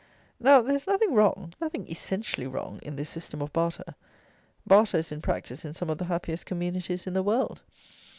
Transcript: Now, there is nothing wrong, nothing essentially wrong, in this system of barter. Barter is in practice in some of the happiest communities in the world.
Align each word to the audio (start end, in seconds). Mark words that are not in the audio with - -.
Now, 0.39 0.63
there 0.63 0.73
is 0.75 0.87
nothing 0.87 1.13
wrong, 1.13 1.53
nothing 1.61 1.87
essentially 1.87 2.47
wrong, 2.47 2.79
in 2.81 2.95
this 2.95 3.07
system 3.07 3.39
of 3.39 3.53
barter. 3.53 3.93
Barter 4.65 4.97
is 4.97 5.11
in 5.11 5.21
practice 5.21 5.63
in 5.63 5.75
some 5.75 5.91
of 5.91 5.99
the 5.99 6.05
happiest 6.05 6.47
communities 6.47 7.05
in 7.05 7.13
the 7.13 7.21
world. 7.21 7.61